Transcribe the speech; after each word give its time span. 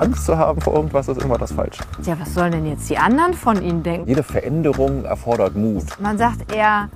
Angst 0.00 0.24
zu 0.24 0.38
haben 0.38 0.58
vor 0.62 0.74
irgendwas 0.74 1.08
ist 1.08 1.20
immer 1.22 1.36
das 1.36 1.52
Falsche. 1.52 1.82
Ja, 2.04 2.18
was 2.18 2.32
sollen 2.32 2.52
denn 2.52 2.66
jetzt 2.66 2.88
die 2.88 2.96
anderen 2.96 3.34
von 3.34 3.62
Ihnen 3.62 3.82
denken? 3.82 4.08
Jede 4.08 4.22
Veränderung 4.22 5.04
erfordert 5.04 5.54
Mut. 5.56 5.84
Man 6.00 6.16
sagt 6.16 6.50
eher, 6.50 6.88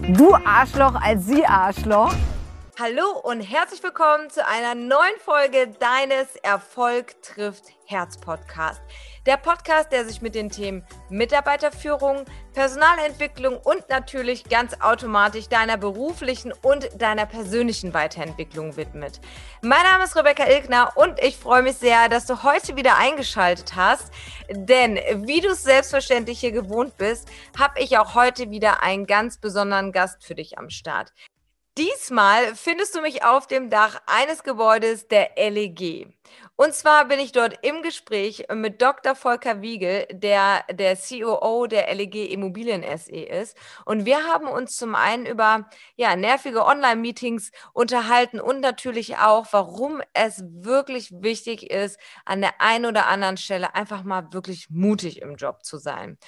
du 0.00 0.34
Arschloch 0.34 0.94
als 0.94 1.26
sie 1.26 1.44
Arschloch. 1.44 2.14
Hallo 2.80 3.20
und 3.22 3.42
herzlich 3.42 3.82
willkommen 3.82 4.30
zu 4.30 4.46
einer 4.46 4.74
neuen 4.74 5.18
Folge 5.22 5.74
deines 5.78 6.36
Erfolg 6.36 7.20
trifft 7.22 7.64
Herz 7.84 8.16
Podcast. 8.16 8.80
Der 9.28 9.36
Podcast, 9.36 9.92
der 9.92 10.06
sich 10.06 10.22
mit 10.22 10.34
den 10.34 10.48
Themen 10.48 10.82
Mitarbeiterführung, 11.10 12.24
Personalentwicklung 12.54 13.58
und 13.58 13.86
natürlich 13.90 14.44
ganz 14.44 14.80
automatisch 14.80 15.50
deiner 15.50 15.76
beruflichen 15.76 16.54
und 16.62 16.88
deiner 16.96 17.26
persönlichen 17.26 17.92
Weiterentwicklung 17.92 18.78
widmet. 18.78 19.20
Mein 19.60 19.82
Name 19.82 20.04
ist 20.04 20.16
Rebecca 20.16 20.46
Ilkner 20.46 20.92
und 20.94 21.22
ich 21.22 21.36
freue 21.36 21.60
mich 21.60 21.76
sehr, 21.76 22.08
dass 22.08 22.24
du 22.24 22.42
heute 22.42 22.74
wieder 22.76 22.96
eingeschaltet 22.96 23.76
hast. 23.76 24.10
Denn 24.50 24.98
wie 25.26 25.42
du 25.42 25.50
es 25.50 25.62
selbstverständlich 25.62 26.40
hier 26.40 26.52
gewohnt 26.52 26.96
bist, 26.96 27.28
habe 27.58 27.82
ich 27.82 27.98
auch 27.98 28.14
heute 28.14 28.48
wieder 28.48 28.82
einen 28.82 29.06
ganz 29.06 29.36
besonderen 29.36 29.92
Gast 29.92 30.24
für 30.24 30.36
dich 30.36 30.56
am 30.56 30.70
Start. 30.70 31.12
Diesmal 31.76 32.56
findest 32.56 32.96
du 32.96 33.02
mich 33.02 33.24
auf 33.24 33.46
dem 33.46 33.68
Dach 33.68 34.00
eines 34.06 34.42
Gebäudes 34.42 35.06
der 35.06 35.32
LEG. 35.36 36.08
Und 36.60 36.74
zwar 36.74 37.04
bin 37.04 37.20
ich 37.20 37.30
dort 37.30 37.60
im 37.62 37.82
Gespräch 37.82 38.46
mit 38.52 38.82
Dr. 38.82 39.14
Volker 39.14 39.62
Wiegel, 39.62 40.08
der 40.10 40.64
der 40.68 40.96
COO 40.96 41.68
der 41.68 41.94
LEG 41.94 42.32
Immobilien 42.32 42.82
SE 42.98 43.12
ist. 43.12 43.56
Und 43.84 44.06
wir 44.06 44.24
haben 44.24 44.48
uns 44.48 44.76
zum 44.76 44.96
einen 44.96 45.24
über 45.24 45.68
ja, 45.94 46.16
nervige 46.16 46.66
Online-Meetings 46.66 47.52
unterhalten 47.72 48.40
und 48.40 48.58
natürlich 48.58 49.18
auch, 49.18 49.46
warum 49.52 50.02
es 50.14 50.42
wirklich 50.48 51.12
wichtig 51.12 51.70
ist, 51.70 51.96
an 52.24 52.40
der 52.40 52.60
einen 52.60 52.86
oder 52.86 53.06
anderen 53.06 53.36
Stelle 53.36 53.76
einfach 53.76 54.02
mal 54.02 54.32
wirklich 54.32 54.68
mutig 54.68 55.22
im 55.22 55.36
Job 55.36 55.64
zu 55.64 55.78
sein. 55.78 56.18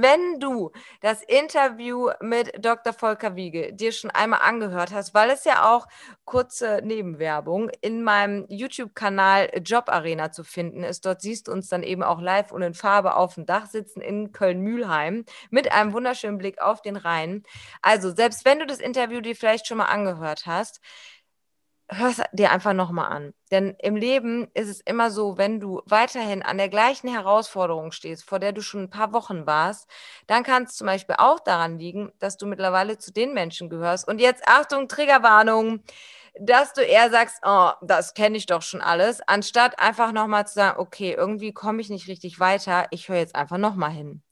Wenn 0.00 0.38
du 0.38 0.70
das 1.00 1.22
Interview 1.24 2.10
mit 2.20 2.52
Dr. 2.64 2.92
Volker 2.92 3.34
Wiege 3.34 3.72
dir 3.72 3.90
schon 3.90 4.12
einmal 4.12 4.42
angehört 4.42 4.92
hast, 4.92 5.12
weil 5.12 5.28
es 5.30 5.42
ja 5.44 5.74
auch 5.74 5.88
kurze 6.24 6.80
Nebenwerbung 6.84 7.68
in 7.80 8.04
meinem 8.04 8.46
YouTube-Kanal 8.48 9.50
Job 9.64 9.88
Arena 9.88 10.30
zu 10.30 10.44
finden 10.44 10.84
ist. 10.84 11.04
Dort 11.04 11.20
siehst 11.20 11.48
du 11.48 11.52
uns 11.52 11.68
dann 11.68 11.82
eben 11.82 12.04
auch 12.04 12.20
live 12.20 12.52
und 12.52 12.62
in 12.62 12.74
Farbe 12.74 13.16
auf 13.16 13.34
dem 13.34 13.44
Dach 13.44 13.66
sitzen 13.66 14.00
in 14.00 14.30
Köln-Mühlheim 14.30 15.24
mit 15.50 15.72
einem 15.72 15.92
wunderschönen 15.92 16.38
Blick 16.38 16.60
auf 16.62 16.80
den 16.80 16.94
Rhein. 16.94 17.42
Also, 17.82 18.14
selbst 18.14 18.44
wenn 18.44 18.60
du 18.60 18.66
das 18.66 18.78
Interview 18.78 19.20
dir 19.20 19.34
vielleicht 19.34 19.66
schon 19.66 19.78
mal 19.78 19.86
angehört 19.86 20.46
hast, 20.46 20.80
hör 21.90 22.08
es 22.10 22.22
dir 22.32 22.50
einfach 22.50 22.74
nochmal 22.74 23.10
an. 23.10 23.34
Denn 23.50 23.74
im 23.80 23.96
Leben 23.96 24.48
ist 24.54 24.68
es 24.68 24.80
immer 24.80 25.10
so, 25.10 25.38
wenn 25.38 25.58
du 25.60 25.82
weiterhin 25.86 26.42
an 26.42 26.58
der 26.58 26.68
gleichen 26.68 27.08
Herausforderung 27.08 27.92
stehst, 27.92 28.24
vor 28.24 28.38
der 28.38 28.52
du 28.52 28.60
schon 28.60 28.84
ein 28.84 28.90
paar 28.90 29.12
Wochen 29.12 29.46
warst, 29.46 29.88
dann 30.26 30.42
kann 30.42 30.64
es 30.64 30.74
zum 30.76 30.86
Beispiel 30.86 31.16
auch 31.18 31.40
daran 31.40 31.78
liegen, 31.78 32.12
dass 32.18 32.36
du 32.36 32.46
mittlerweile 32.46 32.98
zu 32.98 33.12
den 33.12 33.32
Menschen 33.34 33.70
gehörst. 33.70 34.06
Und 34.06 34.20
jetzt 34.20 34.46
Achtung, 34.46 34.88
Triggerwarnung 34.88 35.82
dass 36.40 36.72
du 36.72 36.82
eher 36.82 37.10
sagst, 37.10 37.40
oh, 37.44 37.70
das 37.82 38.14
kenne 38.14 38.36
ich 38.36 38.46
doch 38.46 38.62
schon 38.62 38.80
alles, 38.80 39.20
anstatt 39.26 39.78
einfach 39.80 40.12
nochmal 40.12 40.46
zu 40.46 40.54
sagen, 40.54 40.78
okay, 40.78 41.12
irgendwie 41.16 41.52
komme 41.52 41.80
ich 41.80 41.90
nicht 41.90 42.08
richtig 42.08 42.38
weiter, 42.38 42.86
ich 42.90 43.08
höre 43.08 43.16
jetzt 43.18 43.34
einfach 43.34 43.58
nochmal 43.58 43.90
hin. 43.90 44.22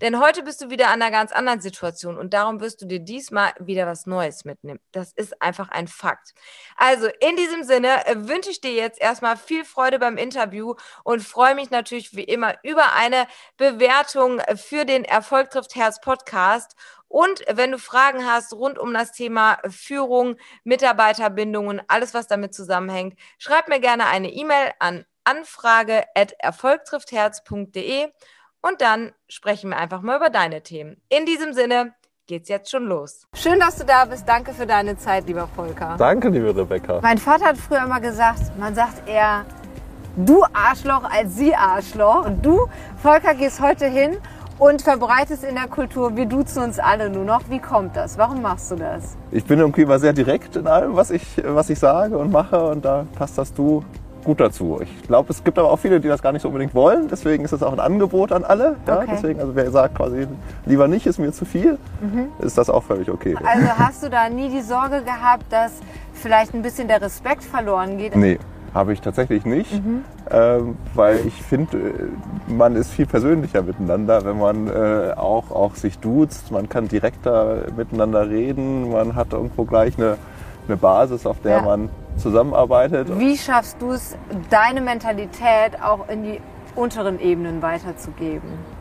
Denn 0.00 0.20
heute 0.20 0.42
bist 0.42 0.60
du 0.60 0.70
wieder 0.70 0.88
an 0.88 1.02
einer 1.02 1.10
ganz 1.10 1.32
anderen 1.32 1.60
Situation 1.60 2.18
und 2.18 2.34
darum 2.34 2.60
wirst 2.60 2.82
du 2.82 2.86
dir 2.86 3.00
diesmal 3.00 3.52
wieder 3.58 3.86
was 3.86 4.06
Neues 4.06 4.44
mitnehmen. 4.44 4.80
Das 4.92 5.12
ist 5.12 5.40
einfach 5.42 5.68
ein 5.68 5.88
Fakt. 5.88 6.34
Also 6.76 7.08
in 7.20 7.36
diesem 7.36 7.64
Sinne 7.64 8.06
äh, 8.06 8.28
wünsche 8.28 8.50
ich 8.50 8.60
dir 8.60 8.72
jetzt 8.72 9.00
erstmal 9.00 9.36
viel 9.36 9.64
Freude 9.64 9.98
beim 9.98 10.16
Interview 10.16 10.74
und 11.04 11.22
freue 11.22 11.54
mich 11.54 11.70
natürlich 11.70 12.16
wie 12.16 12.24
immer 12.24 12.54
über 12.62 12.94
eine 12.94 13.26
Bewertung 13.56 14.40
für 14.56 14.84
den 14.84 15.04
Erfolg 15.04 15.50
trifft 15.50 15.74
Herz 15.74 16.00
Podcast. 16.00 16.76
Und 17.08 17.44
wenn 17.48 17.72
du 17.72 17.78
Fragen 17.78 18.26
hast 18.26 18.52
rund 18.52 18.78
um 18.78 18.92
das 18.92 19.12
Thema 19.12 19.58
Führung, 19.68 20.36
Mitarbeiterbindungen, 20.64 21.80
alles, 21.88 22.14
was 22.14 22.26
damit 22.26 22.54
zusammenhängt, 22.54 23.18
schreib 23.38 23.68
mir 23.68 23.80
gerne 23.80 24.06
eine 24.06 24.32
E-Mail 24.32 24.72
an 24.80 25.04
anfrage.erfolgtrifftherz.de 25.26 28.08
und 28.66 28.80
dann 28.80 29.12
sprechen 29.28 29.70
wir 29.70 29.76
einfach 29.76 30.02
mal 30.02 30.16
über 30.16 30.30
deine 30.30 30.62
Themen. 30.62 30.96
In 31.08 31.26
diesem 31.26 31.52
Sinne 31.52 31.94
geht's 32.26 32.48
jetzt 32.48 32.70
schon 32.70 32.86
los. 32.86 33.26
Schön, 33.34 33.60
dass 33.60 33.76
du 33.76 33.84
da 33.84 34.04
bist. 34.04 34.28
Danke 34.28 34.52
für 34.52 34.66
deine 34.66 34.96
Zeit, 34.96 35.26
lieber 35.26 35.48
Volker. 35.54 35.96
Danke, 35.98 36.28
liebe 36.28 36.56
Rebecca. 36.56 37.00
Mein 37.02 37.18
Vater 37.18 37.46
hat 37.46 37.58
früher 37.58 37.84
immer 37.84 38.00
gesagt, 38.00 38.58
man 38.58 38.74
sagt 38.74 39.08
eher 39.08 39.44
du 40.16 40.42
Arschloch 40.52 41.04
als 41.04 41.36
sie 41.36 41.54
Arschloch. 41.54 42.26
Und 42.26 42.44
du, 42.44 42.66
Volker, 43.02 43.34
gehst 43.34 43.60
heute 43.60 43.86
hin 43.86 44.16
und 44.58 44.82
verbreitest 44.82 45.44
in 45.44 45.54
der 45.54 45.68
Kultur, 45.68 46.16
wir 46.16 46.26
duzen 46.26 46.62
uns 46.62 46.78
alle 46.78 47.10
nur 47.10 47.24
noch. 47.24 47.42
Wie 47.50 47.58
kommt 47.58 47.94
das? 47.94 48.16
Warum 48.18 48.42
machst 48.42 48.70
du 48.70 48.76
das? 48.76 49.16
Ich 49.30 49.44
bin 49.44 49.58
irgendwie 49.58 49.82
immer 49.82 49.98
sehr 49.98 50.12
direkt 50.12 50.56
in 50.56 50.66
allem, 50.66 50.96
was 50.96 51.10
ich, 51.10 51.22
was 51.44 51.70
ich 51.70 51.78
sage 51.78 52.16
und 52.16 52.32
mache 52.32 52.64
und 52.64 52.84
da 52.84 53.06
passt 53.16 53.36
das 53.38 53.52
Du 53.52 53.84
gut 54.26 54.40
dazu. 54.40 54.80
Ich 54.82 55.02
glaube, 55.06 55.30
es 55.30 55.44
gibt 55.44 55.56
aber 55.58 55.70
auch 55.70 55.78
viele, 55.78 56.00
die 56.00 56.08
das 56.08 56.20
gar 56.20 56.32
nicht 56.32 56.42
so 56.42 56.48
unbedingt 56.48 56.74
wollen. 56.74 57.06
Deswegen 57.08 57.44
ist 57.44 57.52
es 57.52 57.62
auch 57.62 57.72
ein 57.72 57.80
Angebot 57.80 58.32
an 58.32 58.44
alle. 58.44 58.76
Ja? 58.86 58.98
Okay. 58.98 59.06
Deswegen, 59.12 59.40
also 59.40 59.54
wer 59.54 59.70
sagt 59.70 59.94
quasi 59.94 60.26
lieber 60.66 60.88
nicht, 60.88 61.06
ist 61.06 61.18
mir 61.18 61.32
zu 61.32 61.44
viel, 61.44 61.78
mhm. 62.00 62.28
ist 62.40 62.58
das 62.58 62.68
auch 62.68 62.82
völlig 62.82 63.08
okay. 63.08 63.36
Also 63.44 63.68
hast 63.78 64.02
du 64.02 64.10
da 64.10 64.28
nie 64.28 64.50
die 64.50 64.62
Sorge 64.62 65.02
gehabt, 65.02 65.44
dass 65.50 65.72
vielleicht 66.12 66.54
ein 66.54 66.62
bisschen 66.62 66.88
der 66.88 67.00
Respekt 67.00 67.44
verloren 67.44 67.98
geht? 67.98 68.16
Nee, 68.16 68.38
habe 68.74 68.92
ich 68.92 69.00
tatsächlich 69.00 69.44
nicht, 69.44 69.72
mhm. 69.72 70.04
ähm, 70.28 70.76
weil 70.94 71.20
ich 71.24 71.40
finde, 71.40 71.78
äh, 71.78 72.52
man 72.52 72.74
ist 72.74 72.90
viel 72.90 73.06
persönlicher 73.06 73.62
miteinander, 73.62 74.24
wenn 74.24 74.38
man 74.38 74.66
äh, 74.66 75.12
auch, 75.16 75.52
auch 75.52 75.76
sich 75.76 76.00
duzt. 76.00 76.50
Man 76.50 76.68
kann 76.68 76.88
direkter 76.88 77.66
miteinander 77.76 78.28
reden. 78.28 78.90
Man 78.90 79.14
hat 79.14 79.32
irgendwo 79.32 79.64
gleich 79.64 79.96
eine, 79.96 80.16
eine 80.66 80.76
Basis, 80.76 81.26
auf 81.26 81.40
der 81.42 81.58
ja. 81.58 81.62
man 81.62 81.90
zusammenarbeitet. 82.16 83.18
Wie 83.18 83.36
schaffst 83.36 83.80
du 83.80 83.92
es, 83.92 84.16
deine 84.50 84.80
Mentalität 84.80 85.80
auch 85.82 86.08
in 86.08 86.22
die 86.24 86.40
unteren 86.74 87.20
Ebenen 87.20 87.62
weiterzugeben? 87.62 88.75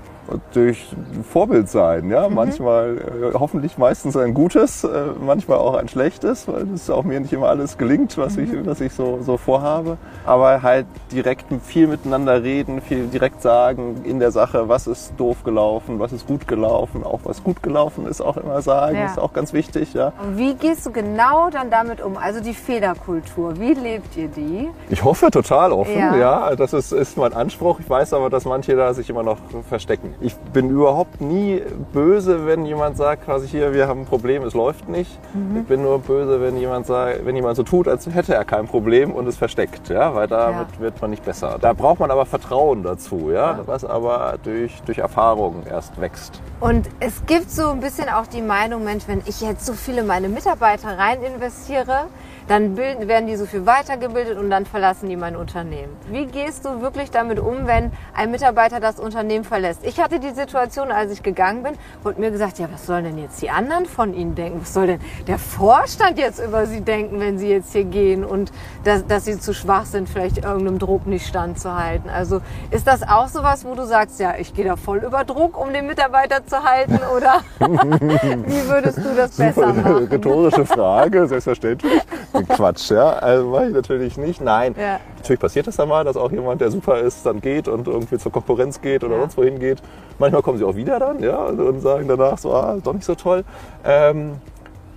Durch 0.54 0.88
Vorbild 1.30 1.70
sein. 1.70 2.10
Ja? 2.10 2.28
Mhm. 2.28 2.36
Manchmal, 2.36 2.98
äh, 2.98 3.34
hoffentlich 3.34 3.78
meistens 3.78 4.16
ein 4.18 4.34
gutes, 4.34 4.84
äh, 4.84 4.90
manchmal 5.20 5.58
auch 5.58 5.76
ein 5.76 5.88
schlechtes, 5.88 6.48
weil 6.48 6.68
es 6.74 6.90
auch 6.90 7.04
mir 7.04 7.20
nicht 7.20 7.34
immer 7.34 7.50
alles 7.50 7.78
gelingt, 7.78 8.18
was 8.18 8.38
mhm. 8.38 8.44
ich, 8.44 8.66
was 8.66 8.82
ich 8.82 8.94
so, 8.94 9.20
so 9.22 9.38
vorhabe. 9.38 9.98
Aber 10.26 10.62
halt 10.62 10.86
direkt 11.12 11.46
viel 11.64 11.88
miteinander 11.88 12.44
reden, 12.44 12.82
viel 12.82 13.08
direkt 13.08 13.42
sagen 13.42 14.02
in 14.04 14.20
der 14.20 14.32
Sache, 14.32 14.68
was 14.70 14.88
ist 14.88 15.14
doof 15.18 15.44
gelaufen, 15.44 16.00
was 16.00 16.12
ist 16.12 16.28
gut 16.28 16.48
gelaufen, 16.48 17.04
auch 17.04 17.22
was 17.24 17.44
gut 17.44 17.62
gelaufen 17.62 18.08
ist, 18.08 18.22
auch 18.22 18.38
immer 18.38 18.62
sagen, 18.62 18.98
ja. 18.98 19.06
ist 19.06 19.20
auch 19.20 19.34
ganz 19.34 19.54
wichtig. 19.54 19.94
Ja? 19.94 20.14
Und 20.22 20.38
wie 20.38 20.56
gehst 20.56 20.86
du 20.86 20.92
genau 20.92 21.50
dann 21.50 21.70
damit 21.70 22.02
um? 22.02 22.18
Also 22.18 22.40
die 22.42 22.54
Fehlerkultur, 22.54 23.60
wie 23.60 23.74
lebt 23.74 24.18
ihr 24.18 24.28
die? 24.28 24.70
Ich 24.90 25.04
hoffe 25.04 25.30
total 25.32 25.72
offen, 25.72 25.98
ja. 25.98 26.16
ja. 26.16 26.56
Das 26.56 26.74
ist, 26.74 26.92
ist 26.92 27.18
mein 27.18 27.34
Anspruch. 27.34 27.80
Ich 27.80 27.90
weiß 27.90 28.14
aber, 28.14 28.30
dass 28.30 28.46
manche 28.46 28.76
da 28.76 28.94
sich 28.94 29.10
immer 29.10 29.24
noch 29.24 29.38
verstecken. 29.68 30.15
Ich 30.22 30.36
bin 30.54 30.70
überhaupt 30.70 31.22
nie 31.22 31.62
böse, 31.94 32.46
wenn 32.46 32.66
jemand 32.66 32.98
sagt, 32.98 33.26
quasi 33.26 33.48
hier, 33.48 33.74
wir 33.74 33.88
haben 33.88 34.02
ein 34.02 34.06
Problem, 34.06 34.44
es 34.44 34.54
läuft 34.54 34.88
nicht. 34.88 35.20
Mhm. 35.34 35.62
Ich 35.62 35.68
bin 35.68 35.82
nur 35.82 36.00
böse, 36.00 36.42
wenn 36.42 36.58
jemand 36.58 36.86
sagt, 36.86 37.26
wenn 37.26 37.36
jemand 37.36 37.58
so 37.58 37.64
tut, 37.64 37.88
als 37.88 38.08
hätte 38.08 38.34
er 38.34 38.46
kein 38.46 38.68
Problem 38.68 39.12
und 39.12 39.28
es 39.28 39.38
versteckt, 39.38 39.90
ja, 39.90 40.16
weil 40.16 40.28
damit 40.28 40.68
ja. 40.76 40.80
wird 40.80 41.02
man 41.02 41.12
nicht 41.12 41.26
besser. 41.26 41.58
Da 41.60 41.74
braucht 41.74 42.00
man 42.00 42.12
aber 42.12 42.26
Vertrauen 42.26 42.84
dazu, 42.84 43.30
ja, 43.32 43.58
ja. 43.58 43.60
was 43.66 43.84
aber 43.84 44.36
durch, 44.44 44.82
durch 44.86 45.00
Erfahrung 45.00 45.64
erst 45.70 46.00
wächst. 46.00 46.42
Und 46.60 46.88
es 47.00 47.26
gibt 47.26 47.52
so 47.52 47.70
ein 47.70 47.82
bisschen 47.82 48.10
auch 48.10 48.28
die 48.28 48.42
Meinung, 48.42 48.84
Mensch, 48.84 49.04
wenn 49.08 49.22
ich 49.26 49.42
jetzt 49.42 49.66
so 49.66 49.74
viele 49.74 50.04
meine 50.04 50.30
Mitarbeiter 50.30 50.98
rein 50.98 51.22
investiere, 51.22 52.08
dann 52.48 52.76
bilden, 52.76 53.08
werden 53.08 53.28
die 53.28 53.36
so 53.36 53.46
viel 53.46 53.66
weitergebildet 53.66 54.38
und 54.38 54.50
dann 54.50 54.66
verlassen 54.66 55.10
die 55.10 55.16
mein 55.16 55.36
Unternehmen. 55.36 55.96
Wie 56.10 56.26
gehst 56.26 56.66
du 56.66 56.82
wirklich 56.82 57.10
damit 57.12 57.40
um, 57.40 57.66
wenn 57.66 57.92
ein 58.14 58.32
Mitarbeiter 58.32 58.80
das 58.80 59.00
Unternehmen 59.00 59.44
verlässt? 59.44 59.86
Ich 59.86 60.00
hatte 60.00 60.20
die 60.20 60.32
Situation, 60.32 60.92
als 60.92 61.12
ich 61.12 61.24
gegangen 61.24 61.64
bin, 61.64 61.74
wurde 62.04 62.20
mir 62.20 62.32
gesagt, 62.32 62.60
ja, 62.60 62.68
was 62.72 62.86
sollen 62.86 63.06
denn 63.06 63.18
jetzt 63.18 63.42
die 63.42 63.50
anderen 63.50 63.86
von 63.86 64.14
Ihnen 64.14 64.36
denken? 64.36 64.62
Was 64.62 64.74
soll 64.74 64.88
denn 64.88 65.00
der 65.28 65.40
Vorstand 65.40 66.20
jetzt 66.20 66.40
über 66.40 66.66
Sie 66.68 66.82
denken, 66.82 67.20
wenn 67.20 67.40
Sie 67.40 67.50
jetzt 67.50 67.72
hier 67.72 67.84
gehen 67.84 68.24
und 68.24 68.52
dass, 68.84 69.06
dass 69.08 69.26
Sie 69.26 69.40
zu 69.40 69.54
schwach 69.54 69.86
sind, 69.86 70.08
vielleicht 70.08 70.38
irgendeinem 70.38 70.78
Druck 70.78 71.08
nicht 71.08 71.26
standzuhalten? 71.26 72.10
Also 72.10 72.42
ist 72.70 72.86
das 72.86 73.02
auch 73.04 73.28
sowas, 73.28 73.66
wo 73.66 73.74
du 73.74 73.86
sagst, 73.86 74.20
ja, 74.20 74.36
ich 74.38 74.54
gehe 74.54 74.66
da 74.66 74.76
voll 74.76 75.00
über 75.00 75.24
Druck, 75.24 75.60
um 75.60 75.74
den 75.74 75.88
Mitarbeiter 75.88 76.46
zu 76.46 76.64
halten 76.64 77.00
oder 77.16 77.42
wie 77.60 78.70
würdest 78.70 79.00
du 79.00 79.16
das 79.16 79.32
besser 79.32 79.68
machen? 79.74 80.08
Rhetorische 80.08 80.66
Frage, 80.66 81.28
selbstverständlich. 81.28 82.02
Quatsch, 82.50 82.92
ja. 82.92 83.14
Also 83.14 83.50
mache 83.50 83.68
ich 83.68 83.74
natürlich 83.74 84.18
nicht. 84.18 84.42
Nein. 84.42 84.76
Ja. 84.78 85.00
Natürlich 85.18 85.40
passiert 85.40 85.68
das 85.68 85.76
dann 85.76 85.90
mal, 85.90 86.04
dass 86.04 86.18
auch 86.18 86.32
jemand, 86.32 86.62
der 86.62 86.72
super 86.72 87.00
ist, 87.00 87.26
dann 87.26 87.42
geht 87.42 87.68
und 87.68 87.88
irgendwie 87.88 88.18
zur 88.18 88.32
Konkurrenz 88.32 88.82
geht 88.82 89.04
oder 89.04 89.16
ja. 89.16 89.22
sonst 89.22 89.38
wohin 89.38 89.60
geht. 89.60 89.82
Manchmal 90.20 90.42
kommen 90.42 90.58
sie 90.58 90.64
auch 90.64 90.76
wieder 90.76 91.00
dann, 91.00 91.22
ja, 91.22 91.38
und 91.38 91.82
sagen 91.82 92.08
danach 92.08 92.38
so, 92.38 92.54
ah, 92.54 92.78
doch 92.84 92.94
nicht 92.94 93.06
so 93.06 93.16
toll. 93.16 93.44
Ähm, 93.84 94.34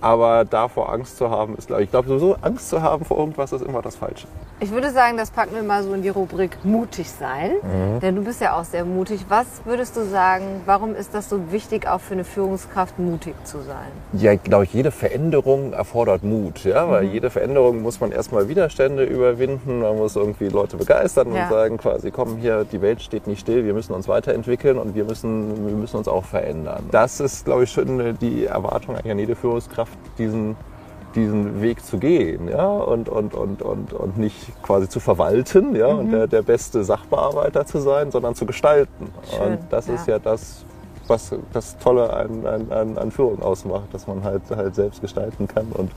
aber 0.01 0.45
davor 0.45 0.91
Angst 0.91 1.17
zu 1.17 1.29
haben, 1.29 1.55
ist, 1.57 1.67
glaube 1.67 1.83
ich, 1.83 1.91
glaube 1.91 2.07
sowieso 2.07 2.35
Angst 2.41 2.69
zu 2.69 2.81
haben 2.81 3.03
vor 3.03 3.17
irgendwas 3.17 3.51
ist 3.51 3.63
immer 3.63 3.81
das 3.81 3.95
Falsche. 3.95 4.27
Ich 4.61 4.71
würde 4.71 4.91
sagen, 4.91 5.15
das 5.15 5.31
packen 5.31 5.55
wir 5.55 5.63
mal 5.63 5.83
so 5.83 5.93
in 5.93 6.01
die 6.01 6.09
Rubrik 6.09 6.57
mutig 6.65 7.09
sein. 7.09 7.51
Mhm. 7.61 7.99
Denn 8.01 8.15
du 8.15 8.23
bist 8.23 8.41
ja 8.41 8.59
auch 8.59 8.65
sehr 8.65 8.83
mutig. 8.83 9.25
Was 9.29 9.47
würdest 9.63 9.95
du 9.95 10.03
sagen, 10.03 10.61
warum 10.65 10.95
ist 10.95 11.13
das 11.13 11.29
so 11.29 11.53
wichtig, 11.53 11.87
auch 11.87 12.01
für 12.01 12.13
eine 12.13 12.25
Führungskraft 12.25 12.99
mutig 12.99 13.35
zu 13.45 13.59
sein? 13.61 13.87
Ja, 14.11 14.35
glaube 14.35 14.65
ich, 14.65 14.73
jede 14.73 14.91
Veränderung 14.91 15.71
erfordert 15.71 16.23
Mut. 16.23 16.65
Ja? 16.65 16.89
Weil 16.89 17.05
mhm. 17.05 17.13
jede 17.13 17.29
Veränderung 17.29 17.81
muss 17.81 18.01
man 18.01 18.11
erstmal 18.11 18.49
Widerstände 18.49 19.05
überwinden. 19.05 19.79
Man 19.79 19.95
muss 19.95 20.17
irgendwie 20.17 20.49
Leute 20.49 20.75
begeistern 20.75 21.33
ja. 21.33 21.43
und 21.43 21.49
sagen 21.49 21.77
quasi, 21.77 22.11
komm 22.11 22.35
hier, 22.37 22.65
die 22.65 22.81
Welt 22.81 23.01
steht 23.01 23.27
nicht 23.27 23.39
still, 23.39 23.63
wir 23.63 23.73
müssen 23.73 23.93
uns 23.93 24.09
weiterentwickeln 24.09 24.77
und 24.77 24.93
wir 24.93 25.05
müssen, 25.05 25.67
wir 25.67 25.75
müssen 25.75 25.95
uns 25.95 26.09
auch 26.09 26.25
verändern. 26.25 26.83
Das 26.91 27.21
ist, 27.21 27.45
glaube 27.45 27.63
ich, 27.63 27.71
schon 27.71 28.17
die 28.19 28.45
Erwartung 28.45 28.97
an 28.97 29.19
jede 29.19 29.35
Führungskraft, 29.35 29.97
diesen 30.17 30.57
diesen 31.15 31.61
Weg 31.61 31.83
zu 31.83 31.97
gehen, 31.97 32.47
ja, 32.49 32.67
und, 32.67 33.09
und, 33.09 33.33
und, 33.33 33.61
und, 33.61 33.93
und 33.93 34.17
nicht 34.17 34.61
quasi 34.61 34.87
zu 34.87 34.99
verwalten, 34.99 35.75
ja, 35.75 35.91
mhm. 35.93 35.99
und 35.99 36.11
der, 36.11 36.27
der 36.27 36.41
beste 36.41 36.83
Sachbearbeiter 36.83 37.65
zu 37.65 37.79
sein, 37.79 38.11
sondern 38.11 38.35
zu 38.35 38.45
gestalten. 38.45 39.09
Schön, 39.29 39.53
und 39.53 39.59
das 39.69 39.87
ja. 39.87 39.93
ist 39.95 40.07
ja 40.07 40.19
das, 40.19 40.65
was 41.07 41.33
das 41.53 41.77
Tolle 41.79 42.13
an, 42.13 42.45
an, 42.71 42.97
an 42.97 43.11
Führung 43.11 43.41
ausmacht, 43.41 43.93
dass 43.93 44.07
man 44.07 44.23
halt, 44.23 44.43
halt 44.55 44.75
selbst 44.75 45.01
gestalten 45.01 45.47
kann 45.47 45.67
und 45.73 45.91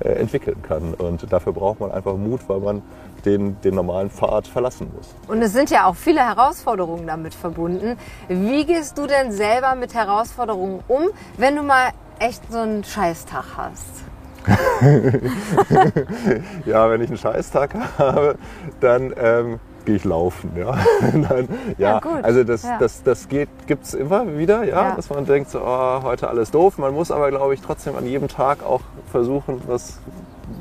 äh, 0.00 0.10
entwickeln 0.10 0.60
kann. 0.62 0.94
Und 0.94 1.32
dafür 1.32 1.52
braucht 1.52 1.80
man 1.80 1.92
einfach 1.92 2.16
Mut, 2.16 2.40
weil 2.48 2.60
man 2.60 2.82
den, 3.24 3.60
den 3.62 3.74
normalen 3.74 4.10
Pfad 4.10 4.46
verlassen 4.46 4.90
muss. 4.94 5.08
Und 5.28 5.42
es 5.42 5.52
sind 5.52 5.70
ja 5.70 5.86
auch 5.86 5.96
viele 5.96 6.20
Herausforderungen 6.20 7.06
damit 7.06 7.34
verbunden. 7.34 7.96
Wie 8.28 8.64
gehst 8.64 8.98
du 8.98 9.06
denn 9.06 9.32
selber 9.32 9.74
mit 9.74 9.94
Herausforderungen 9.94 10.82
um, 10.88 11.08
wenn 11.36 11.56
du 11.56 11.62
mal 11.62 11.90
echt 12.18 12.42
so 12.50 12.58
einen 12.58 12.84
Scheißtag 12.84 13.44
hast? 13.56 14.07
ja, 16.66 16.90
wenn 16.90 17.02
ich 17.02 17.08
einen 17.08 17.18
Scheißtag 17.18 17.74
habe, 17.98 18.36
dann 18.80 19.12
ähm, 19.20 19.58
gehe 19.84 19.96
ich 19.96 20.04
laufen. 20.04 20.52
Ja, 20.56 20.78
dann, 21.28 21.48
ja, 21.78 21.98
ja 21.98 22.00
also 22.22 22.44
das, 22.44 22.62
ja. 22.62 22.78
das, 22.78 23.02
das 23.02 23.28
geht, 23.28 23.48
gibt 23.66 23.84
es 23.84 23.94
immer 23.94 24.38
wieder, 24.38 24.64
ja, 24.64 24.88
ja, 24.88 24.96
dass 24.96 25.10
man 25.10 25.26
denkt, 25.26 25.50
so, 25.50 25.60
oh, 25.62 26.02
heute 26.02 26.28
alles 26.28 26.50
doof. 26.50 26.78
Man 26.78 26.94
muss 26.94 27.10
aber, 27.10 27.30
glaube 27.30 27.54
ich, 27.54 27.60
trotzdem 27.60 27.96
an 27.96 28.06
jedem 28.06 28.28
Tag 28.28 28.62
auch 28.62 28.82
versuchen, 29.10 29.60
was 29.66 29.98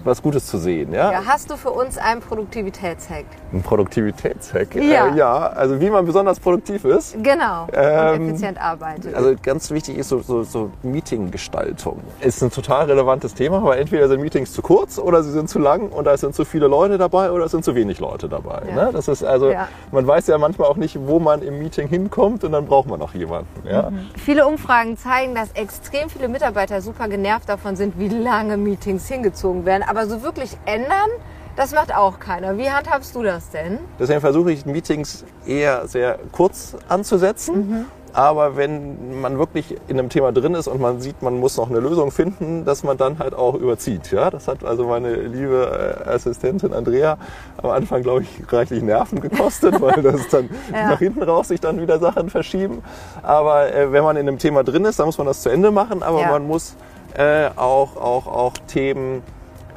was 0.03 0.21
Gutes 0.21 0.45
zu 0.47 0.57
sehen. 0.57 0.93
Ja? 0.93 1.11
ja 1.11 1.21
hast 1.25 1.49
du 1.49 1.57
für 1.57 1.71
uns 1.71 1.97
einen 1.97 2.21
Produktivitätshack? 2.21 3.25
Ein 3.51 3.61
Produktivitätshack? 3.61 4.75
Ja. 4.75 5.07
Äh, 5.07 5.17
ja, 5.17 5.47
also 5.47 5.79
wie 5.79 5.89
man 5.89 6.05
besonders 6.05 6.39
produktiv 6.39 6.85
ist. 6.85 7.15
Genau, 7.21 7.67
ähm, 7.73 8.21
und 8.21 8.29
effizient 8.29 8.61
arbeitet. 8.61 9.13
Also 9.13 9.35
ganz 9.41 9.71
wichtig 9.71 9.97
ist 9.97 10.09
so, 10.09 10.19
so, 10.21 10.43
so 10.43 10.71
Meetinggestaltung. 10.83 11.99
Ist 12.21 12.41
ein 12.41 12.51
total 12.51 12.85
relevantes 12.85 13.33
Thema, 13.33 13.63
weil 13.63 13.79
entweder 13.79 14.07
sind 14.07 14.21
Meetings 14.21 14.53
zu 14.53 14.61
kurz 14.61 14.99
oder 14.99 15.23
sie 15.23 15.31
sind 15.31 15.49
zu 15.49 15.59
lang 15.59 15.89
und 15.89 16.05
da 16.05 16.17
sind 16.17 16.35
zu 16.35 16.45
viele 16.45 16.67
Leute 16.67 16.97
dabei 16.97 17.31
oder 17.31 17.45
es 17.45 17.51
sind 17.51 17.63
zu 17.63 17.75
wenig 17.75 17.99
Leute 17.99 18.29
dabei. 18.29 18.61
Ja. 18.67 18.85
Ne? 18.85 18.89
Das 18.93 19.07
ist 19.07 19.23
also, 19.23 19.49
ja. 19.49 19.67
man 19.91 20.05
weiß 20.05 20.27
ja 20.27 20.37
manchmal 20.37 20.69
auch 20.69 20.77
nicht, 20.77 20.97
wo 21.05 21.19
man 21.19 21.41
im 21.41 21.59
Meeting 21.59 21.87
hinkommt 21.87 22.43
und 22.43 22.51
dann 22.51 22.65
braucht 22.65 22.89
man 22.89 22.99
noch 22.99 23.13
jemanden. 23.13 23.47
Mhm. 23.63 24.09
Viele 24.17 24.47
Umfragen 24.47 24.97
zeigen, 24.97 25.35
dass 25.35 25.51
extrem 25.51 26.09
viele 26.09 26.27
Mitarbeiter 26.27 26.81
super 26.81 27.07
genervt 27.07 27.49
davon 27.49 27.75
sind, 27.75 27.99
wie 27.99 28.09
lange 28.09 28.57
Meetings 28.57 29.07
hingezogen 29.07 29.65
werden. 29.65 29.76
Aber 29.83 30.07
so 30.07 30.23
wirklich 30.23 30.57
ändern, 30.65 31.09
das 31.55 31.73
macht 31.73 31.93
auch 31.95 32.19
keiner. 32.19 32.57
Wie 32.57 32.69
handhabst 32.69 33.15
du 33.15 33.23
das 33.23 33.49
denn? 33.49 33.79
Deswegen 33.99 34.21
versuche 34.21 34.51
ich 34.51 34.65
Meetings 34.65 35.25
eher 35.45 35.87
sehr 35.87 36.19
kurz 36.31 36.75
anzusetzen. 36.87 37.55
Mhm. 37.69 37.85
Aber 38.13 38.55
wenn 38.57 39.21
man 39.21 39.37
wirklich 39.37 39.75
in 39.87 39.99
einem 39.99 40.09
Thema 40.09 40.31
drin 40.31 40.55
ist 40.55 40.67
und 40.67 40.81
man 40.81 41.01
sieht, 41.01 41.21
man 41.21 41.39
muss 41.39 41.57
noch 41.57 41.69
eine 41.69 41.79
Lösung 41.79 42.09
finden, 42.09 42.65
dass 42.65 42.83
man 42.83 42.97
dann 42.97 43.19
halt 43.19 43.35
auch 43.35 43.53
überzieht. 43.53 44.11
Ja, 44.11 44.31
das 44.31 44.47
hat 44.47 44.63
also 44.63 44.87
meine 44.87 45.13
liebe 45.15 46.03
äh, 46.05 46.09
Assistentin 46.09 46.73
Andrea 46.73 47.17
am 47.61 47.69
Anfang, 47.69 48.01
glaube 48.01 48.23
ich, 48.23 48.51
reichlich 48.51 48.81
Nerven 48.81 49.21
gekostet, 49.21 49.79
weil 49.81 50.01
das 50.01 50.27
dann 50.29 50.49
ja. 50.73 50.89
nach 50.89 50.99
hinten 50.99 51.21
raus 51.21 51.49
sich 51.49 51.59
dann 51.59 51.79
wieder 51.79 51.99
Sachen 51.99 52.29
verschieben. 52.31 52.83
Aber 53.21 53.71
äh, 53.71 53.91
wenn 53.91 54.03
man 54.03 54.15
in 54.17 54.27
einem 54.27 54.39
Thema 54.39 54.63
drin 54.63 54.85
ist, 54.85 54.99
dann 54.99 55.05
muss 55.05 55.17
man 55.19 55.27
das 55.27 55.41
zu 55.41 55.49
Ende 55.49 55.69
machen. 55.69 56.01
Aber 56.01 56.21
ja. 56.21 56.31
man 56.31 56.47
muss 56.47 56.75
äh, 57.15 57.49
auch, 57.55 57.97
auch, 57.97 58.25
auch 58.25 58.53
Themen 58.67 59.21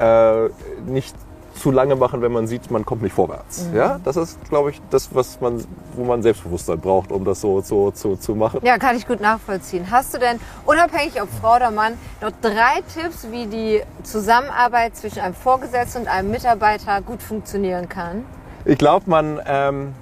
äh, 0.01 0.49
nicht 0.87 1.15
zu 1.55 1.71
lange 1.71 1.95
machen, 1.95 2.23
wenn 2.23 2.33
man 2.33 2.47
sieht, 2.47 2.71
man 2.71 2.85
kommt 2.85 3.03
nicht 3.03 3.13
vorwärts. 3.13 3.67
Mhm. 3.67 3.77
Ja, 3.77 4.01
das 4.03 4.17
ist, 4.17 4.39
glaube 4.49 4.71
ich, 4.71 4.81
das, 4.91 5.15
was 5.15 5.41
man, 5.41 5.63
wo 5.95 6.05
man 6.05 6.23
Selbstbewusstsein 6.23 6.81
braucht, 6.81 7.13
um 7.13 7.25
das 7.25 7.41
so, 7.41 7.61
so, 7.61 7.93
so 7.95 8.17
zu 8.17 8.35
machen. 8.35 8.61
Ja, 8.63 8.79
kann 8.79 8.97
ich 8.97 9.07
gut 9.07 9.21
nachvollziehen. 9.21 9.91
Hast 9.91 10.15
du 10.15 10.19
denn, 10.19 10.41
unabhängig 10.65 11.21
ob 11.21 11.29
Frau 11.41 11.57
oder 11.57 11.71
Mann, 11.71 11.99
noch 12.23 12.33
drei 12.41 12.81
Tipps, 12.95 13.27
wie 13.31 13.47
die 13.47 13.83
Zusammenarbeit 14.03 14.97
zwischen 14.97 15.21
einem 15.21 15.35
Vorgesetzten 15.35 16.03
und 16.03 16.09
einem 16.09 16.31
Mitarbeiter 16.31 17.03
gut 17.03 17.23
funktionieren 17.23 17.89
kann? 17.89 18.25
Ich 18.65 18.79
glaube, 18.79 19.09
man, 19.11 19.41
ähm, 19.47 19.95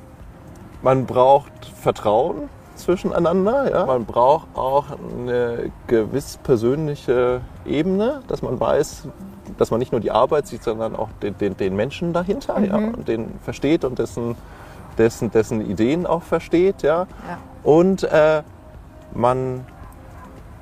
man 0.82 1.06
braucht 1.06 1.72
Vertrauen 1.80 2.48
zwischeneinander. 2.76 3.70
Ja? 3.70 3.86
Man 3.86 4.04
braucht 4.04 4.46
auch 4.54 4.86
eine 5.18 5.70
gewiss 5.86 6.38
persönliche 6.42 7.40
Ebene, 7.66 8.22
dass 8.28 8.42
man 8.42 8.58
weiß, 8.58 9.08
dass 9.56 9.70
man 9.70 9.80
nicht 9.80 9.92
nur 9.92 10.00
die 10.00 10.10
Arbeit 10.10 10.46
sieht, 10.46 10.62
sondern 10.62 10.96
auch 10.96 11.08
den, 11.22 11.36
den, 11.38 11.56
den 11.56 11.76
Menschen 11.76 12.12
dahinter, 12.12 12.58
mhm. 12.58 12.64
ja, 12.64 12.76
und 12.76 13.08
den 13.08 13.38
versteht 13.42 13.84
und 13.84 13.98
dessen, 13.98 14.36
dessen, 14.98 15.30
dessen 15.30 15.70
Ideen 15.70 16.06
auch 16.06 16.22
versteht, 16.22 16.82
ja. 16.82 17.06
ja. 17.28 17.38
Und 17.62 18.04
äh, 18.04 18.42
man 19.14 19.64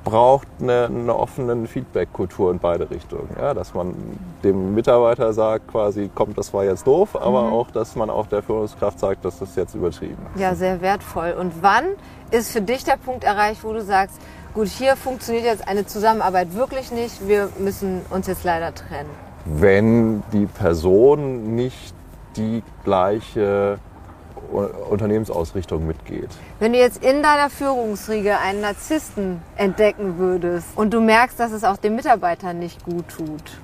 braucht 0.03 0.47
eine, 0.61 0.85
eine 0.85 1.15
offene 1.15 1.67
Feedback-Kultur 1.67 2.51
in 2.51 2.59
beide 2.59 2.89
Richtungen. 2.89 3.27
Ja, 3.37 3.53
dass 3.53 3.73
man 3.73 3.93
dem 4.41 4.73
Mitarbeiter 4.73 5.33
sagt, 5.33 5.67
quasi, 5.67 6.09
kommt, 6.13 6.37
das 6.37 6.53
war 6.53 6.63
jetzt 6.63 6.87
doof, 6.87 7.15
aber 7.15 7.43
mhm. 7.43 7.53
auch, 7.53 7.71
dass 7.71 7.95
man 7.97 8.09
auch 8.09 8.27
der 8.27 8.41
Führungskraft 8.41 8.99
sagt, 8.99 9.25
dass 9.25 9.39
das 9.39 9.55
jetzt 9.57 9.75
übertrieben 9.75 10.17
ist. 10.33 10.39
Ja, 10.39 10.55
sehr 10.55 10.79
wertvoll. 10.79 11.35
Und 11.37 11.61
wann 11.61 11.83
ist 12.31 12.51
für 12.51 12.61
dich 12.61 12.85
der 12.85 12.95
Punkt 12.95 13.25
erreicht, 13.25 13.65
wo 13.65 13.73
du 13.73 13.81
sagst, 13.81 14.21
gut, 14.57 14.69
hier 14.69 14.95
funktioniert 14.95 15.45
jetzt 15.45 15.67
eine 15.67 15.85
Zusammenarbeit 15.85 16.55
wirklich 16.55 16.91
nicht, 16.91 17.27
wir 17.27 17.49
müssen 17.59 18.01
uns 18.09 18.25
jetzt 18.25 18.43
leider 18.43 18.73
trennen? 18.73 19.09
Wenn 19.45 20.23
die 20.33 20.47
Person 20.47 21.55
nicht 21.55 21.93
die 22.35 22.63
gleiche 22.83 23.77
Unternehmensausrichtung 24.89 25.85
mitgeht. 25.85 26.29
Wenn 26.59 26.73
du 26.73 26.79
jetzt 26.79 27.03
in 27.03 27.21
deiner 27.21 27.51
Führungsriege 27.51 28.39
einen 28.39 28.61
Narzissten 28.61 29.41
entdecken 29.57 30.17
würdest 30.17 30.67
und 30.75 30.91
du 30.91 31.01
merkst, 31.01 31.39
dass 31.39 31.51
es 31.51 31.63
auch 31.63 31.77
dem 31.77 31.95
Mitarbeiter 31.95 32.53
nicht 32.53 32.83
gut 32.83 33.07
tut, 33.09 33.59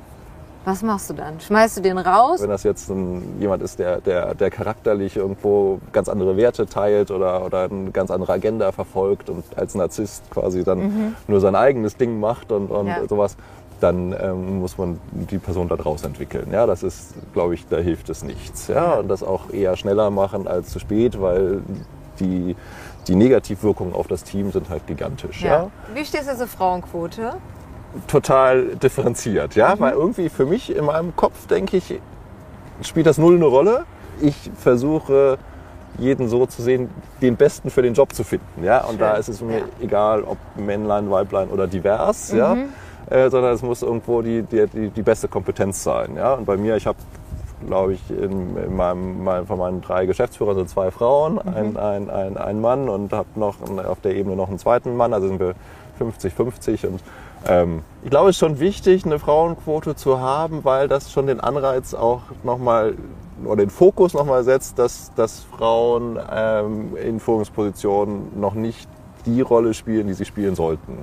was 0.65 0.81
machst 0.81 1.09
du 1.09 1.13
dann? 1.13 1.39
Schmeißt 1.39 1.77
du 1.77 1.81
den 1.81 1.97
raus? 1.97 2.41
Wenn 2.41 2.49
das 2.49 2.63
jetzt 2.63 2.89
ein, 2.89 3.37
jemand 3.39 3.61
ist, 3.63 3.79
der, 3.79 3.99
der, 4.01 4.33
der 4.33 4.49
charakterlich 4.49 5.17
irgendwo 5.17 5.79
ganz 5.91 6.07
andere 6.07 6.37
Werte 6.37 6.65
teilt 6.65 7.11
oder, 7.11 7.45
oder 7.45 7.63
eine 7.63 7.91
ganz 7.91 8.11
andere 8.11 8.33
Agenda 8.33 8.71
verfolgt 8.71 9.29
und 9.29 9.43
als 9.55 9.75
Narzisst 9.75 10.29
quasi 10.31 10.63
dann 10.63 10.79
mhm. 10.79 11.15
nur 11.27 11.41
sein 11.41 11.55
eigenes 11.55 11.97
Ding 11.97 12.19
macht 12.19 12.51
und, 12.51 12.71
und 12.71 12.87
ja. 12.87 13.07
sowas, 13.07 13.35
dann 13.81 14.15
ähm, 14.17 14.59
muss 14.59 14.77
man 14.77 14.99
die 15.11 15.37
Person 15.37 15.67
da 15.67 15.75
draus 15.75 16.03
entwickeln. 16.03 16.47
Ja, 16.51 16.65
das 16.65 16.83
ist, 16.83 17.13
glaube 17.33 17.53
ich, 17.55 17.67
da 17.67 17.77
hilft 17.77 18.09
es 18.09 18.23
nichts. 18.23 18.67
Ja, 18.69 18.93
und 18.93 19.09
das 19.09 19.23
auch 19.23 19.49
eher 19.51 19.75
schneller 19.75 20.09
machen 20.09 20.47
als 20.47 20.69
zu 20.69 20.79
spät, 20.79 21.21
weil 21.21 21.61
die, 22.19 22.55
die 23.07 23.15
Negativwirkungen 23.15 23.93
auf 23.93 24.07
das 24.07 24.23
Team 24.23 24.51
sind 24.51 24.69
halt 24.69 24.87
gigantisch. 24.87 25.41
Ja. 25.41 25.49
ja. 25.49 25.69
Wie 25.93 26.05
stehst 26.05 26.29
du 26.29 26.37
zur 26.37 26.47
Frauenquote? 26.47 27.33
Total 28.07 28.75
differenziert, 28.75 29.55
ja, 29.55 29.75
mhm. 29.75 29.79
weil 29.79 29.93
irgendwie 29.93 30.29
für 30.29 30.45
mich 30.45 30.75
in 30.75 30.85
meinem 30.85 31.15
Kopf 31.15 31.47
denke 31.47 31.77
ich, 31.77 31.99
spielt 32.81 33.05
das 33.05 33.17
null 33.17 33.35
eine 33.35 33.45
Rolle. 33.45 33.85
Ich 34.21 34.51
versuche 34.57 35.37
jeden 35.97 36.27
so 36.27 36.45
zu 36.45 36.61
sehen, 36.61 36.89
den 37.21 37.35
Besten 37.35 37.69
für 37.69 37.81
den 37.81 37.93
Job 37.93 38.13
zu 38.13 38.23
finden, 38.23 38.63
ja, 38.63 38.79
und 38.79 38.91
Schön. 38.91 38.99
da 38.99 39.13
ist 39.13 39.29
es 39.29 39.41
mir 39.41 39.59
ja. 39.59 39.65
egal, 39.81 40.23
ob 40.23 40.37
Männlein, 40.55 41.09
Weiblein 41.11 41.49
oder 41.49 41.67
divers, 41.67 42.31
mhm. 42.31 42.37
ja, 42.39 42.57
äh, 43.09 43.29
sondern 43.29 43.53
es 43.53 43.61
muss 43.61 43.83
irgendwo 43.83 44.21
die, 44.21 44.41
die, 44.43 44.65
die, 44.67 44.89
die 44.89 45.01
beste 45.03 45.27
Kompetenz 45.27 45.83
sein, 45.83 46.15
ja, 46.15 46.33
und 46.33 46.45
bei 46.45 46.57
mir, 46.57 46.75
ich 46.75 46.87
habe 46.87 46.97
glaube 47.67 47.93
ich, 47.93 48.09
in, 48.09 48.57
in 48.57 48.75
meinem, 48.75 49.23
mein, 49.23 49.45
von 49.45 49.57
meinen 49.57 49.81
drei 49.81 50.05
Geschäftsführern 50.05 50.55
sind 50.55 50.69
zwei 50.69 50.91
Frauen, 50.91 51.35
mhm. 51.35 51.55
ein, 51.55 51.77
ein, 51.77 52.09
ein, 52.09 52.37
ein 52.37 52.59
Mann 52.59 52.89
und 52.89 53.13
habe 53.13 53.27
noch 53.35 53.55
auf 53.85 54.01
der 54.01 54.15
Ebene 54.15 54.35
noch 54.35 54.49
einen 54.49 54.59
zweiten 54.59 54.97
Mann, 54.97 55.13
also 55.13 55.27
sind 55.27 55.39
wir 55.39 55.53
50-50 55.99 56.87
und 56.87 57.01
ähm, 57.47 57.83
ich 58.03 58.09
glaube, 58.09 58.29
es 58.29 58.35
ist 58.35 58.39
schon 58.39 58.59
wichtig, 58.59 59.05
eine 59.05 59.19
Frauenquote 59.19 59.95
zu 59.95 60.19
haben, 60.19 60.63
weil 60.63 60.87
das 60.87 61.11
schon 61.11 61.27
den 61.27 61.39
Anreiz 61.39 61.93
auch 61.93 62.21
nochmal 62.43 62.95
oder 63.45 63.57
den 63.57 63.69
Fokus 63.69 64.13
nochmal 64.13 64.43
setzt, 64.43 64.79
dass, 64.79 65.13
dass 65.15 65.43
Frauen 65.43 66.19
ähm, 66.31 66.95
in 66.95 67.19
Führungspositionen 67.19 68.39
noch 68.39 68.53
nicht 68.53 68.87
die 69.25 69.41
Rolle 69.41 69.73
spielen, 69.73 70.07
die 70.07 70.13
sie 70.13 70.25
spielen 70.25 70.55
sollten. 70.55 70.97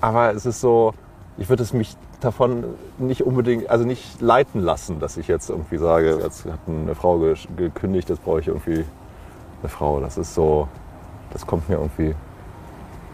Aber 0.00 0.32
es 0.34 0.46
ist 0.46 0.60
so, 0.60 0.92
ich 1.38 1.48
würde 1.48 1.62
es 1.62 1.72
mich 1.72 1.96
davon 2.20 2.64
nicht 2.98 3.22
unbedingt, 3.22 3.70
also 3.70 3.84
nicht 3.84 4.20
leiten 4.20 4.60
lassen, 4.60 5.00
dass 5.00 5.16
ich 5.16 5.28
jetzt 5.28 5.50
irgendwie 5.50 5.78
sage, 5.78 6.18
jetzt 6.22 6.44
hat 6.44 6.58
eine 6.66 6.94
Frau 6.94 7.18
gekündigt, 7.56 8.10
jetzt 8.10 8.24
brauche 8.24 8.40
ich 8.40 8.48
irgendwie 8.48 8.84
eine 9.62 9.68
Frau. 9.68 10.00
Das 10.00 10.18
ist 10.18 10.34
so, 10.34 10.68
das 11.32 11.46
kommt 11.46 11.68
mir 11.68 11.76
irgendwie 11.76 12.14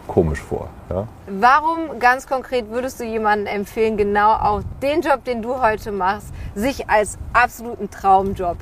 komisch 0.07 0.39
vor. 0.41 0.69
Ja? 0.89 1.07
Warum 1.27 1.99
ganz 1.99 2.27
konkret 2.27 2.69
würdest 2.69 2.99
du 2.99 3.03
jemandem 3.03 3.47
empfehlen, 3.47 3.97
genau 3.97 4.33
auch 4.33 4.61
den 4.81 5.01
Job, 5.01 5.23
den 5.25 5.41
du 5.41 5.61
heute 5.61 5.91
machst, 5.91 6.27
sich 6.55 6.89
als 6.89 7.17
absoluten 7.33 7.89
Traumjob 7.89 8.57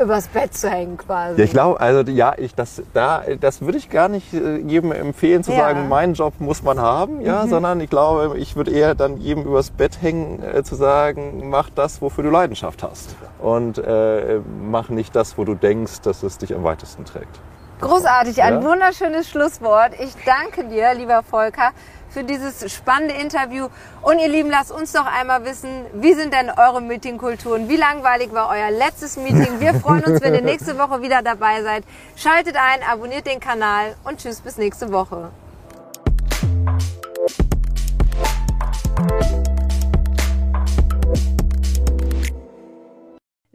übers 0.00 0.28
Bett 0.28 0.54
zu 0.54 0.70
hängen 0.70 0.96
quasi. 0.96 1.38
Ja, 1.38 1.44
ich 1.44 1.50
glaube, 1.50 1.80
also 1.80 2.10
ja, 2.10 2.34
ich 2.38 2.54
das 2.54 2.82
da 2.94 3.22
das 3.40 3.60
würde 3.60 3.78
ich 3.78 3.90
gar 3.90 4.08
nicht 4.08 4.32
äh, 4.32 4.56
jedem 4.56 4.92
empfehlen 4.92 5.44
zu 5.44 5.52
ja. 5.52 5.58
sagen, 5.58 5.88
meinen 5.88 6.14
Job 6.14 6.34
muss 6.38 6.62
man 6.62 6.80
haben, 6.80 7.20
ja, 7.20 7.44
mhm. 7.44 7.50
sondern 7.50 7.80
ich 7.80 7.90
glaube, 7.90 8.38
ich 8.38 8.56
würde 8.56 8.70
eher 8.70 8.94
dann 8.94 9.18
jedem 9.18 9.44
übers 9.44 9.70
Bett 9.70 10.00
hängen 10.00 10.42
äh, 10.42 10.62
zu 10.62 10.76
sagen, 10.76 11.50
mach 11.50 11.68
das, 11.70 12.00
wofür 12.00 12.24
du 12.24 12.30
Leidenschaft 12.30 12.82
hast 12.82 13.14
und 13.38 13.78
äh, 13.78 14.40
mach 14.62 14.88
nicht 14.88 15.14
das, 15.14 15.36
wo 15.36 15.44
du 15.44 15.54
denkst, 15.54 16.00
dass 16.02 16.22
es 16.22 16.38
dich 16.38 16.54
am 16.54 16.64
weitesten 16.64 17.04
trägt. 17.04 17.40
Großartig, 17.82 18.40
ein 18.40 18.62
ja? 18.62 18.62
wunderschönes 18.62 19.28
Schlusswort. 19.28 19.94
Ich 19.98 20.12
danke 20.24 20.64
dir, 20.68 20.94
lieber 20.94 21.24
Volker, 21.24 21.72
für 22.10 22.22
dieses 22.22 22.72
spannende 22.72 23.12
Interview. 23.14 23.70
Und 24.02 24.20
ihr 24.20 24.28
Lieben, 24.28 24.50
lasst 24.50 24.70
uns 24.70 24.92
doch 24.92 25.04
einmal 25.04 25.44
wissen, 25.44 25.68
wie 25.92 26.14
sind 26.14 26.32
denn 26.32 26.48
eure 26.50 26.80
Meetingkulturen? 26.80 27.68
Wie 27.68 27.76
langweilig 27.76 28.32
war 28.32 28.50
euer 28.50 28.70
letztes 28.70 29.16
Meeting? 29.16 29.58
Wir 29.58 29.74
freuen 29.74 30.04
uns, 30.04 30.22
wenn 30.22 30.32
ihr 30.32 30.42
nächste 30.52 30.78
Woche 30.78 31.02
wieder 31.02 31.22
dabei 31.22 31.62
seid. 31.64 31.82
Schaltet 32.14 32.54
ein, 32.54 32.88
abonniert 32.88 33.26
den 33.26 33.40
Kanal 33.40 33.96
und 34.04 34.20
tschüss 34.20 34.40
bis 34.40 34.58
nächste 34.58 34.92
Woche. 34.92 35.30